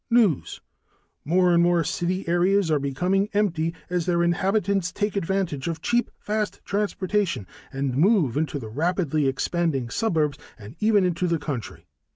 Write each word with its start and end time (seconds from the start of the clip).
News: 0.09 0.61
More 1.23 1.53
and 1.53 1.61
more 1.61 1.83
city 1.83 2.27
areas 2.27 2.71
are 2.71 2.79
becoming 2.79 3.29
empty 3.35 3.75
as 3.87 4.07
their 4.07 4.23
inhabitants 4.23 4.91
take 4.91 5.15
advantage 5.15 5.67
of 5.67 5.79
cheap, 5.83 6.09
fast 6.17 6.59
transportation 6.65 7.45
and 7.71 7.95
move 7.95 8.35
into 8.35 8.57
the 8.57 8.69
rapidly 8.69 9.27
expanding 9.27 9.91
suburbs 9.91 10.39
and 10.57 10.75
even 10.79 11.05
into 11.05 11.27
the 11.27 11.37
country. 11.37 11.85